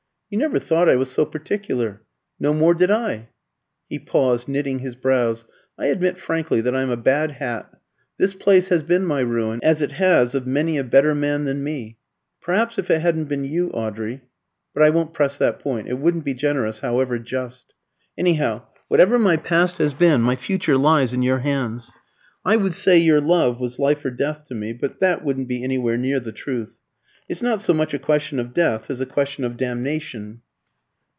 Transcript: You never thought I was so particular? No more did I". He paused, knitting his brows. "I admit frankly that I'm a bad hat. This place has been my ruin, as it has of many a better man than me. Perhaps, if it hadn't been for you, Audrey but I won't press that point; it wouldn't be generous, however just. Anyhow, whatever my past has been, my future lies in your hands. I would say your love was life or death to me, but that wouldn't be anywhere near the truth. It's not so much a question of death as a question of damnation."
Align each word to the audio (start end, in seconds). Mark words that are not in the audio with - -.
You 0.33 0.37
never 0.37 0.59
thought 0.59 0.87
I 0.87 0.95
was 0.95 1.11
so 1.11 1.25
particular? 1.25 2.03
No 2.39 2.53
more 2.53 2.73
did 2.73 2.89
I". 2.89 3.27
He 3.89 3.99
paused, 3.99 4.47
knitting 4.47 4.79
his 4.79 4.95
brows. 4.95 5.43
"I 5.77 5.87
admit 5.87 6.17
frankly 6.17 6.61
that 6.61 6.73
I'm 6.73 6.89
a 6.89 6.95
bad 6.95 7.31
hat. 7.31 7.69
This 8.17 8.33
place 8.33 8.69
has 8.69 8.81
been 8.81 9.03
my 9.05 9.19
ruin, 9.19 9.59
as 9.61 9.81
it 9.81 9.91
has 9.91 10.33
of 10.33 10.47
many 10.47 10.77
a 10.77 10.85
better 10.85 11.13
man 11.13 11.43
than 11.43 11.65
me. 11.65 11.97
Perhaps, 12.39 12.77
if 12.79 12.89
it 12.89 13.01
hadn't 13.01 13.25
been 13.25 13.41
for 13.41 13.45
you, 13.47 13.71
Audrey 13.71 14.21
but 14.73 14.83
I 14.83 14.89
won't 14.89 15.13
press 15.13 15.37
that 15.37 15.59
point; 15.59 15.89
it 15.89 15.99
wouldn't 15.99 16.23
be 16.23 16.33
generous, 16.33 16.79
however 16.79 17.19
just. 17.19 17.73
Anyhow, 18.17 18.61
whatever 18.87 19.19
my 19.19 19.35
past 19.35 19.79
has 19.79 19.93
been, 19.93 20.21
my 20.21 20.37
future 20.37 20.77
lies 20.77 21.11
in 21.11 21.23
your 21.23 21.39
hands. 21.39 21.91
I 22.45 22.55
would 22.55 22.73
say 22.73 22.97
your 22.97 23.19
love 23.19 23.59
was 23.59 23.79
life 23.79 24.05
or 24.05 24.11
death 24.11 24.45
to 24.47 24.55
me, 24.55 24.71
but 24.71 25.01
that 25.01 25.25
wouldn't 25.25 25.49
be 25.49 25.61
anywhere 25.61 25.97
near 25.97 26.21
the 26.21 26.31
truth. 26.31 26.77
It's 27.29 27.41
not 27.41 27.61
so 27.61 27.73
much 27.73 27.93
a 27.93 27.99
question 27.99 28.39
of 28.39 28.53
death 28.53 28.89
as 28.91 28.99
a 28.99 29.05
question 29.05 29.45
of 29.45 29.55
damnation." 29.55 30.41